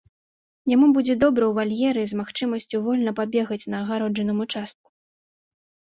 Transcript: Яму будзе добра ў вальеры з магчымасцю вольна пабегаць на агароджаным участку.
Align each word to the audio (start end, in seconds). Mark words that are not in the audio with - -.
Яму 0.75 0.87
будзе 0.95 1.15
добра 1.23 1.43
ў 1.49 1.53
вальеры 1.59 2.01
з 2.13 2.19
магчымасцю 2.21 2.77
вольна 2.85 3.11
пабегаць 3.23 3.61
на 3.75 3.85
агароджаным 3.85 4.37
участку. 4.47 4.87